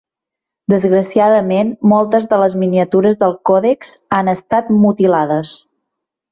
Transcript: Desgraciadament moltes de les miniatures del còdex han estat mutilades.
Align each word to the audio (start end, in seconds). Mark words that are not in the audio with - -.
Desgraciadament 0.71 1.69
moltes 1.91 2.25
de 2.33 2.41
les 2.45 2.57
miniatures 2.63 3.21
del 3.21 3.37
còdex 3.51 3.95
han 4.19 4.35
estat 4.37 4.75
mutilades. 4.83 5.57